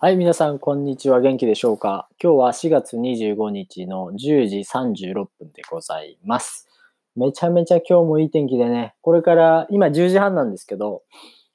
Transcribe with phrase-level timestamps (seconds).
[0.00, 1.20] はい、皆さん、こんにちは。
[1.20, 2.08] 元気でしょうか？
[2.22, 6.68] 今日は4月25日の10時36分でございます。
[7.16, 11.02] めちゃめちゃ今日もいい天気でね、これから、今10時半なんですけど、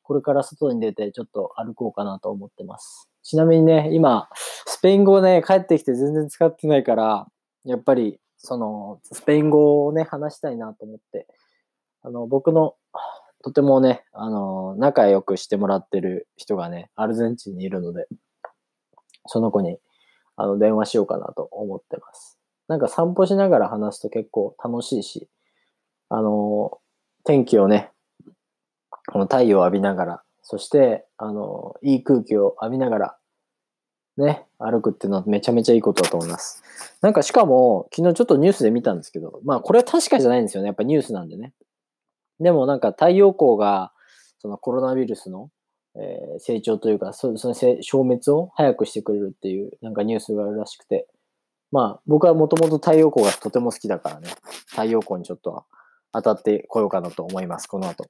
[0.01, 3.09] これから外に出てちょっと歩こうかなと思ってます。
[3.21, 4.27] ちなみにね、今、
[4.65, 7.27] スペイン語ね、帰ってきて全然使ってないから、
[7.63, 11.27] やっぱり、その、スペイン語をね、話したいなと思って、
[12.01, 12.75] あの、僕の、
[13.41, 18.05] とてもね、あの、仲良くしてもらってる人がね、アルゼンチンにいるので、
[19.25, 19.77] その子に、
[20.35, 22.39] あの、電話しようかなと思ってます。
[22.67, 25.29] なんか散歩しながら話すと結構楽しいし、
[26.09, 26.79] あの、
[27.23, 27.91] 天気をね、
[29.07, 33.17] この太陽を浴びながら、そして、あの、いい空気を浴びながら、
[34.17, 36.63] ね、歩くっていうのはめちゃめちゃいいことだと思います。
[37.01, 40.67] なんかしかも、昨日ちょっとニュースで見たんですけど、まあこれは確かじゃないんですよね。
[40.67, 41.53] やっぱニュースなんでね。
[42.39, 43.91] でもなんか太陽光が、
[44.39, 45.49] そのコロナウイルスの、
[45.95, 51.07] えー成長というか、そその消滅を早くしてくれるっていう、なんかニュースがあるらしくて、
[51.71, 54.29] まあ僕はもともと太陽光がとても好きだからね、
[54.67, 55.65] 太陽光にちょっと
[56.11, 58.05] 当たってこようかなと思います、この後。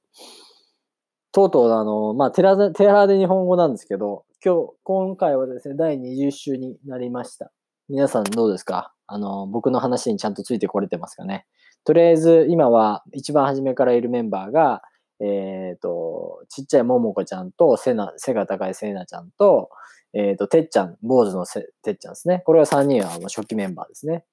[1.32, 7.50] とうとうあの、まあテラ、テラで日本語なんですけど、今日、今回はですね、第20週になりました。
[7.88, 8.92] 皆さんどうですか？
[9.06, 11.46] あの、僕の話にちゃんとついてこれてますかね？
[11.84, 14.82] とりあえず、今は一番初めからいるメンバーが、
[15.20, 19.70] えっ、と、ちっちゃいももこちゃんと、背な、背が高いせいなちゃんと、
[20.12, 22.42] えっ、と、てっちゃん、坊主のせてっちゃんですね。
[22.44, 24.24] これは3人はあの初期メンバーですね。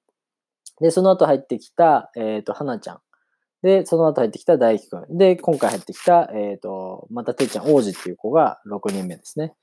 [0.80, 2.98] で、その後入ってきた、えっ、と、はなちゃん。
[3.62, 5.18] で、その後入ってきた大輝くん。
[5.18, 9.54] で、今回入ってきた、えっ、と、またてっちゃん、王子っていう子が6人目ですね。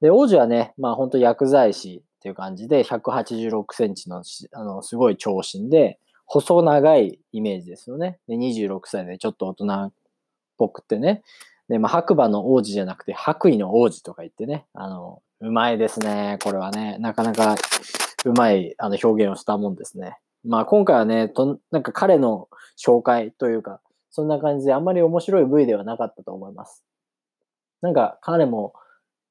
[0.00, 8.18] で、王子はね、まあ本当薬剤師っていう感じで、186センチの、あの、すごい長身で、細長いイメージですよね。
[8.28, 9.92] で、26歳でちょっと大人
[10.58, 11.22] ぽくてね。
[11.68, 14.66] で、まあ白馬の王子じゃなくて白衣の王子とか言ってね。
[14.74, 16.38] あの、うまいですね。
[16.42, 17.56] これはね、なかなか
[18.24, 20.18] うまいあの表現をしたもんですね。
[20.44, 23.80] まあ今回はね、となんか彼の紹介というか、
[24.10, 26.84] そんな感じであんまり面白い V ではなかったと思います。
[27.80, 28.74] なんか彼も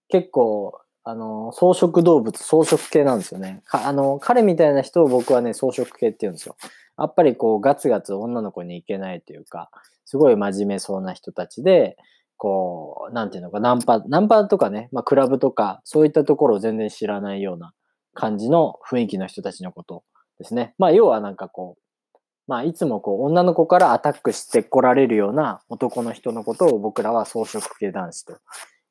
[0.10, 3.62] 結構、あの、草食動物、草食系なんですよね。
[3.72, 6.56] あの、彼みたいな人を僕はね、草食系って言うんですよ。
[6.98, 9.70] やっぱりこう、ガツガツ女の子に行けないというか、
[10.08, 11.98] すごい真面目そうな人たちで、
[12.38, 17.74] こう、なんていうのか、ナンパ、ナンパとかね、まあ、クラブとか、そういったところを全然知らないような
[18.14, 20.04] 感じの雰囲気の人たちのこと
[20.40, 20.74] ですね。
[20.78, 22.10] まあ、要はなんかこう、
[22.48, 28.38] まあ、いつもこう、女の子からアタックしてこられるような男の人のことを僕らは草食系男子と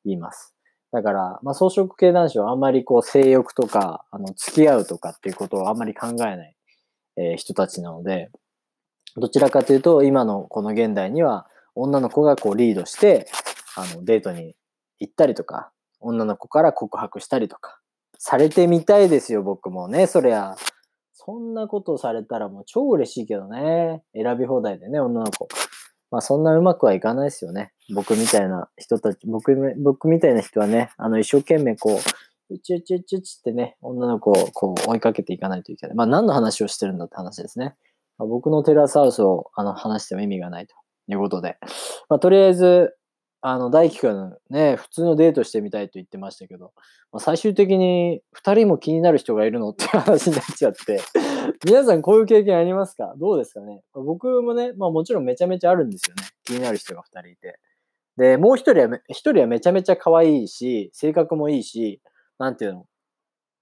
[0.05, 0.53] 言います。
[0.91, 6.55] だから、まあ、草食系男子はあんまりこう、性欲とか、あの、付き合うとかっていうことをあんまり考えない、
[7.17, 8.29] えー人たちなので、
[9.17, 13.27] どちらかというと、今のこの現代には、女の子がこうリードして、
[13.75, 14.55] あの、デートに
[14.99, 17.79] 行ったりとか、女の子から告白したりとか、
[18.19, 20.55] されてみたいですよ、僕もね、そりゃ。
[21.13, 24.03] そんなことされたらもう超嬉しいけどね。
[24.13, 25.47] 選び放題でね、女の子。
[26.09, 27.73] まあそんなうまくはいかないですよね。
[27.93, 31.99] 僕みたいな人たち、僕み、僕みたいな人はね、あの一生懸命こ
[32.49, 35.95] う、うちうちゅうちゅうちってね、女の子をこう追いかけていかないといけない。
[35.97, 37.75] まあ何の話をしてるんだって話ですね。
[38.17, 40.75] まあ僕のテラスハウスをあの話しても意味がないと
[41.07, 41.57] いうことで。
[42.09, 42.93] まあとりあえず、
[43.41, 46.73] あの、大輝くんね、普通のデートしてみたいと言ってましたけど、
[47.11, 50.99] まあ、最終的に二人も気になる人がいるのって話になっちゃって、
[51.63, 53.13] 皆さんこういう経験ありますか？
[53.17, 53.83] どうですかね？
[53.93, 56.23] 僕もね、まあもちろんめちゃめちゃあるんですよね。
[56.45, 57.59] 気になる人が二人いて。
[58.17, 62.01] で、もう一人はめ、一人はめちゃめちゃ可愛いし、性格もいいし、
[62.39, 62.87] なんていうの？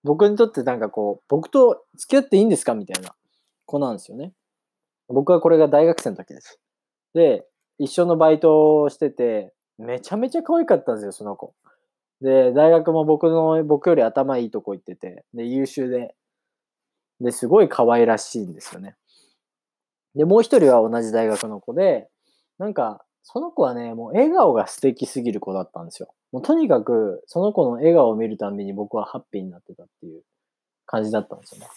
[0.06, 2.76] 僕にとってなんかこう、僕と付き合っていいんですか？
[2.76, 3.14] みたいな
[3.66, 4.32] 子なんですよね。
[5.08, 6.60] 僕はこれが大学生の時です。
[7.14, 7.46] で、
[7.78, 11.54] 一緒のバイトをしてて、めちゃめちゃ可愛かったんですよ、その子。
[12.22, 16.16] で、大学も僕の、僕より頭いいとこ行ってて、で、優秀で、
[17.20, 18.96] で、すごい可愛らしいんですよね。
[20.16, 22.10] で、もう一人は同じ大学の子で、
[22.58, 26.14] なんか、その子はね、もう笑顔が素敵すぎる子だったんですよ。
[26.32, 30.22] もうとにかく、その子の笑顔を見るたびに僕はハッピーになってたっていう
[30.86, 31.68] 感じだったんですよね。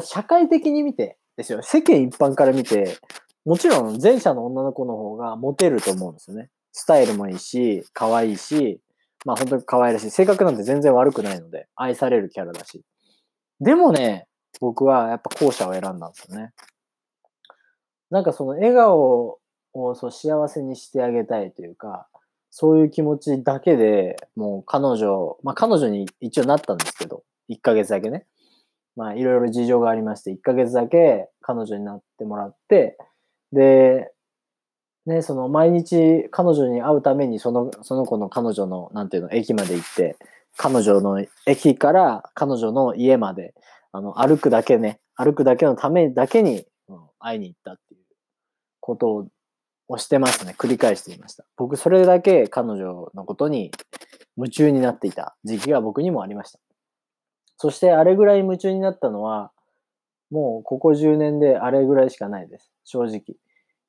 [0.00, 1.62] 社会的に見てですよ。
[1.62, 2.98] 世間一般から見て、
[3.44, 6.50] もちろん前者の女の子の方がモテると思うんですよね。
[6.72, 8.80] スタイルもいいし、可愛いし、
[9.24, 10.10] まあ本当に可愛らしい。
[10.10, 12.82] 性格なんて全然悪くないので、愛されるキャラだし。
[13.60, 14.26] でもね、
[14.60, 16.52] 僕はやっぱ後者を選んだんですよね。
[18.10, 19.38] なんかその笑顔
[19.72, 22.08] をそう幸せにしてあげたいというか、
[22.50, 28.26] そういう気持ちだけで、もう彼女、まあ彼女に一応なったんですけど、1ヶ月だけね。
[28.96, 32.96] まあいろいろ事情がありまして、1ヶ月だけ彼女になってもらって、
[33.52, 34.10] で、
[35.06, 40.16] ね、その毎日彼女に会うためにその、その子の彼女の、なんていうの、駅まで行って、
[40.56, 43.54] 彼女の駅から彼女の家まで、
[43.90, 46.64] あの、歩くだけね、歩くだけのためだけに、
[47.18, 48.00] 会いに行ったっていう
[48.80, 49.28] こと
[49.88, 50.54] をしてましたね。
[50.58, 51.44] 繰り返していました。
[51.56, 53.70] 僕、それだけ彼女のことに
[54.36, 56.58] 夢中になっていた時期が僕にもありました。
[57.62, 59.52] そして、あれぐらい夢中になったのは、
[60.32, 62.72] もうここ10年であれぐらいしかないです。
[62.82, 63.36] 正直。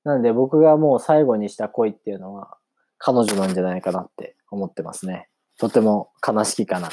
[0.03, 2.59] なんで僕がもう最後にした恋っていうのは
[2.99, 5.27] 彼女なんじゃないかなって思ってますね。
[5.57, 6.89] とても悲しきかな。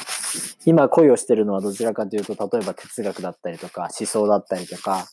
[0.65, 5.05] 今恋をしてるのはどちらかというと、例えば哲学だったりとか思想だったりとか、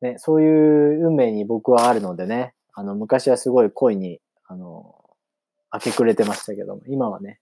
[0.00, 4.94] ね、そういう運命に僕はあるのでね、あの、昔はすごい恋に、あの、
[5.74, 7.38] 明け暮れてましたけども、今はね、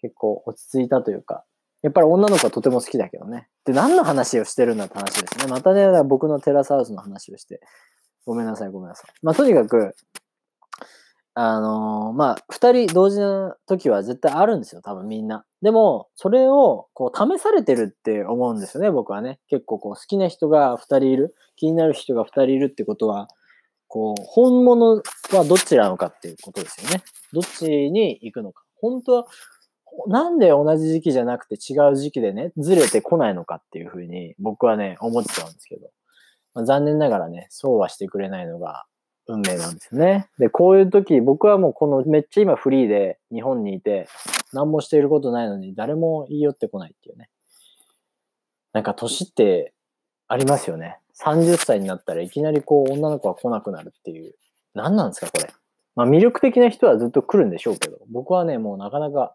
[0.00, 1.44] 結構落ち着いたというか、
[1.82, 3.48] やっぱり女の子はとても好きだけどね。
[3.64, 5.50] で、何の話をしてるんだって話ですね。
[5.50, 7.60] またね、僕のテラスハウスの話をして。
[8.24, 9.12] ごめんなさい、ごめんなさい。
[9.22, 9.94] まあ、とにかく、
[11.34, 15.44] あのーまあ、二人同時の時は絶対あるんですよ、多分みんな。
[15.62, 19.40] でも、それを、こう、試されてるって思うんですよね、僕はね。
[19.48, 23.28] 結構、こう、好きな人が二人いる、気になる人が二人いるってことは、
[23.88, 25.02] こう、本物
[25.32, 27.02] はどっちなのかっていうことですよね。
[27.32, 28.62] どっちに行くのか。
[28.80, 29.26] 本当は、
[30.06, 35.90] なんで同じ時期じゃなくて違う時期でね、ずれてこないのかっていうふうに僕はね、思っちゃうんですけど。
[36.54, 38.84] まあ、残念ながらね、そうはしてくれないのが
[39.26, 40.28] 運命なんですよね。
[40.38, 44.08] で、こういう時、僕はもうこのめっちゃ今フリーで日本にいて、
[44.52, 47.30] 何もしていることないのに誰も言い寄ってこないっていうね。
[48.72, 49.72] なんか年って
[50.28, 50.98] ありますよね。
[51.22, 54.34] 30歳になったらいきなりこう女の子が来なくなるっていう。
[54.74, 55.52] 何なんですか、これ。
[55.94, 59.34] まあ魅力的な人はずっと来るんでしょうけど、僕はね、もうなかなか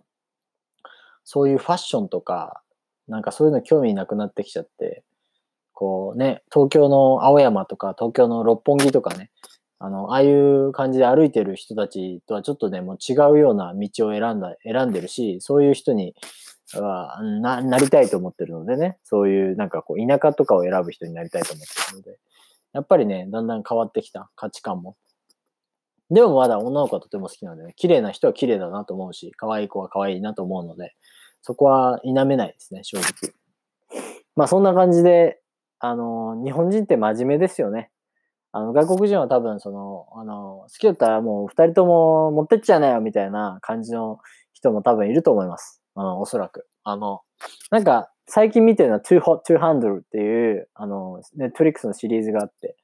[1.30, 2.62] そういうファッションとか、
[3.10, 5.04] なんかそういうの興味なくなってきちゃって、
[5.74, 9.30] こうね、東京の青山とか、東京の六本木とかね、
[9.78, 16.16] あの、ああいう感じで歩いてる人たちとはちょっとね、もう違うような道を選んだ、選んでるし、そういう人に、
[16.74, 22.20] はな、なりたいと思ってるのでね、そういうなんかこう、田舎とかを選ぶ人になりたいと思ってるので、
[22.72, 24.96] やっぱりね、だんだん変わってきた価値観も。
[26.10, 30.96] でもまだ女の子はとても好きなので、ね、綺麗な人は綺麗だなと思うし、可愛い子は可愛いなと思うので、
[31.42, 33.34] そこは否めないですね、正直。
[34.36, 35.39] まあそんな感じで、
[35.80, 37.92] あの、日本人って真面目ですよね。
[38.51, 44.19] あの、外国人は多分その、あの、好きだったらもう二人とも持ってっちゃうなよみたいな感じの
[44.54, 45.81] 人も多分いると思います。
[45.95, 46.68] あの、おそらく。
[46.84, 47.22] あの、
[47.72, 52.75] なんか、最近見てるのは Too Hot to Handle っていう、あの、Netflix のシリーズがあって、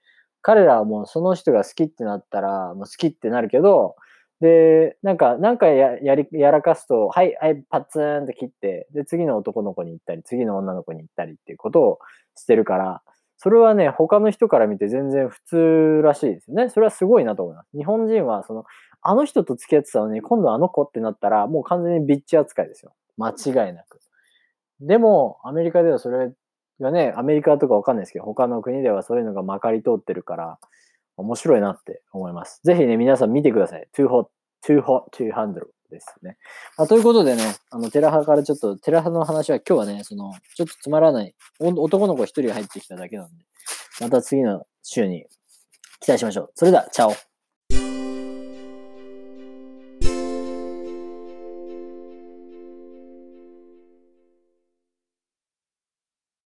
[0.42, 3.96] 彼らはもうその人が好きってなったら、もう好きってなるけど、
[4.44, 12.00] で、なんか、なんかややり、やらかすと、はい、はい、パツーンって切って、で、次の男の子に行ったり、次の女の子に行ったりっていうことを
[12.36, 13.02] してるから、
[13.38, 16.70] それはね、他の人から見て全然普通らしいですよね。
[16.70, 17.70] それはすごいなと思います。
[17.74, 18.66] 日本人は、その、
[19.02, 22.94] あの人と付き合ってたのに、今度あの子ってなったら、もう完全にビッチ扱いですよ。
[23.16, 24.02] 間違いなく。
[24.82, 26.34] でも、アメリカではそれ
[26.82, 30.60] がね、アメリカとかわかんないですけど、他の国ではそういうのがまかり通ってるから、
[31.18, 32.60] 面白いなって思います。
[32.64, 33.88] ぜひね、皆さん見てください。
[33.96, 34.28] too hot,
[34.66, 36.38] too hot to handle ですね。
[36.78, 43.46] まあ、ということでね、あの、テラハからちょっと、テラハの話は今日はね、その、ちょっとつまらない、男の子一人入ってきただけなんで、
[44.02, 45.26] また次の週に
[46.00, 46.52] 期待しましょう。
[46.56, 47.16] それでは、チャオ